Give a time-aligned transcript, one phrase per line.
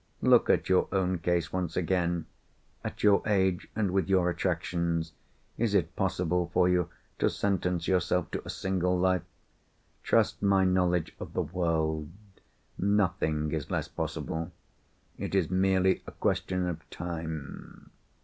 [0.23, 2.25] Look at your own case once again.
[2.83, 5.11] At your age, and with your attractions,
[5.59, 6.89] is it possible for you
[7.19, 9.21] to sentence yourself to a single life?
[10.01, 14.51] Trust my knowledge of the world—nothing is less possible.
[15.19, 17.91] It is merely a question of time.